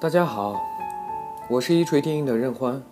[0.00, 0.58] 大家好，
[1.46, 2.82] 我是一锤定音的任欢。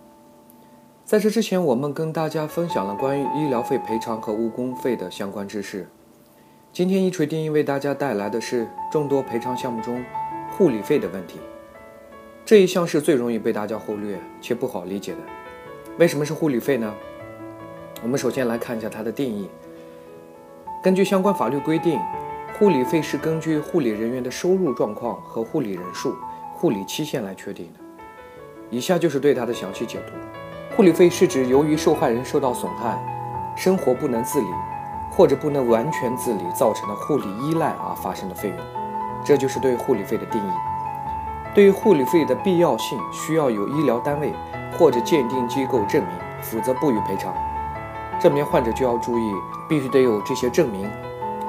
[1.03, 5.89] 在这之前，我们跟大家分享了关于医疗费赔偿和误工费的相关知识。
[6.71, 10.05] 今天一锤定音为大家带来的是众多赔偿项目中
[10.55, 11.39] 护理费的问题。
[12.45, 15.17] 这一项是最容易被大家忽略且不好理解的。
[15.97, 16.93] 为什么是护理费呢？
[18.03, 19.49] 我们首先来看一下它的定义。
[20.83, 21.99] 根据相关法律规定，
[22.59, 26.13] 护理费是根据护理人员的收入状况和护理人数。
[26.59, 27.79] 护理期限来确定的。
[28.69, 30.11] 以下就是对它的详细解读。
[30.75, 33.01] 护理费是指由于受害人受到损害，
[33.55, 34.47] 生活不能自理，
[35.09, 38.57] 或者不能完全自理造成的护理依赖而发生的费用。
[39.23, 40.51] 这就是对护理费的定义。
[41.55, 44.33] 对于护理费的必要性，需要有医疗单位
[44.77, 47.33] 或者鉴定机构证明，否则不予赔偿。
[48.19, 49.33] 证明患者就要注意，
[49.69, 50.89] 必须得有这些证明，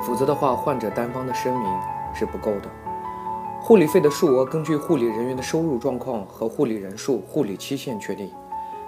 [0.07, 1.69] 否则的话，患者单方的声明
[2.15, 2.71] 是不够的。
[3.63, 8.31] 护理费的数额根据护理人员的收入状况和护理人数、护理期限确定。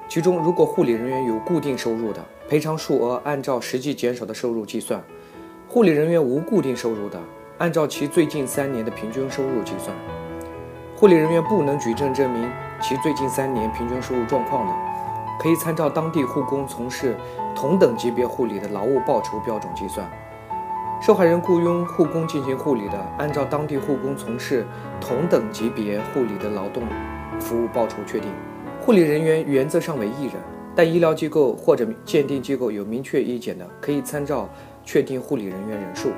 [0.09, 4.99] 其中，如果护理人员有固定收入的，赔偿数额按照实际减少的收入计算；
[5.69, 7.21] 护理人员无固定收入的，
[7.59, 9.95] 按照其最近三年的平均收入计算。
[10.97, 14.73] 护理人员不能举证证明其最近三年平均收入状况的，
[15.39, 17.15] 可以参照当地护工从事
[17.55, 20.11] 同等级别护理的劳务报酬标准计算。
[21.05, 24.65] 受害人雇佣护工进行护理的，按照当地护工从事
[25.01, 26.85] 同等级别护理的劳动
[27.41, 28.31] 服务报酬确定。
[28.81, 30.35] 护理人员原则上为一人，
[30.77, 34.49] 但医疗机构或者鉴定机构有明确意见的，可以参照
[34.85, 36.13] 确定护理人员人数。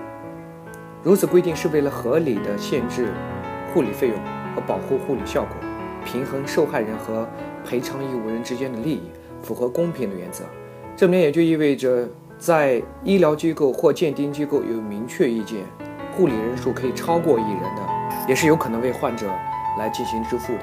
[1.03, 3.09] 如此规定是为了合理的限制
[3.73, 4.17] 护理费用
[4.55, 5.57] 和保护护理效果，
[6.05, 7.27] 平衡受害人和
[7.65, 9.01] 赔偿义务人之间的利益，
[9.43, 10.45] 符合公平的原则。
[10.95, 12.07] 这面也就意味着。
[12.45, 15.65] 在医疗机构或鉴定机构有明确意见，
[16.15, 17.83] 护理人数可以超过一人的，
[18.29, 19.27] 也是有可能为患者
[19.79, 20.61] 来进行支付的。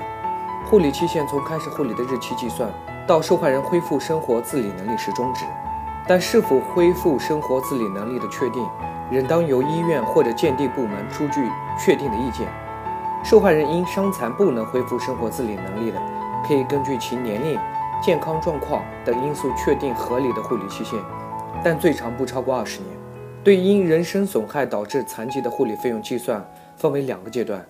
[0.64, 2.70] 护理期限从开始护理的日期计算，
[3.08, 5.44] 到受害人恢复生活自理能力时终止。
[6.08, 8.64] 但是否恢复生活自理能力的确定，
[9.10, 11.50] 仍当由医院或者鉴定部门出具
[11.84, 12.48] 确定的意见。
[13.24, 16.00] 受害人因伤残不能恢复生活自理能力的，
[16.48, 17.60] 可以根据其年龄、
[18.04, 21.00] 健康状况等因素确定合理的护理期限。
[21.64, 22.90] 但最长不超过二十年。
[23.44, 26.46] 对因人身损害导致残疾的护理费用计算
[26.78, 27.66] 分为两个阶段：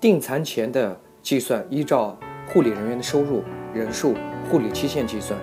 [0.00, 2.16] 定残前的计算依照
[2.46, 3.42] 护理人员的收入、
[3.74, 4.14] 人数、
[4.48, 5.36] 护理期限计算；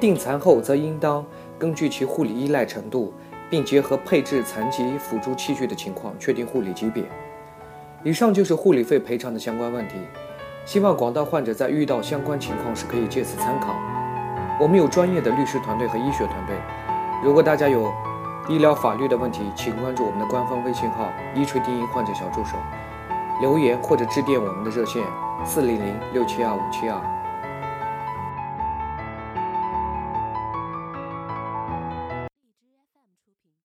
[0.00, 1.24] 定残后则应当
[1.56, 3.14] 根据其护理依赖程度，
[3.48, 7.04] 并结合配置残疾辅助器具的情况确定护理级别。
[8.02, 9.94] 以上就是护理费赔偿的相关问题，
[10.64, 13.72] 希望广大患者在遇到相关情况时可以借此参考。
[14.60, 16.56] 我们有专业的律师团队和医学团队。
[17.22, 17.94] 如果大家有
[18.48, 22.56] 医疗法律的问题，请关注我们的官方微信号“一锤定音患者小助手”，
[23.40, 25.04] 留言或者致电我们的热线
[25.44, 27.00] 四零零六七二五七二。